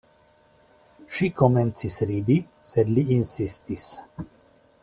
[1.17, 2.39] Ŝi komencis ridi,
[2.71, 3.87] sed li insistis.